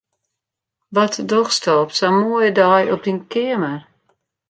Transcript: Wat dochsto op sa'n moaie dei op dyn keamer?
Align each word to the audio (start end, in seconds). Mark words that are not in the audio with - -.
Wat 0.95 1.13
dochsto 1.29 1.73
op 1.83 1.91
sa'n 1.97 2.17
moaie 2.21 2.51
dei 2.59 2.83
op 2.95 3.01
dyn 3.05 3.21
keamer? 3.31 3.79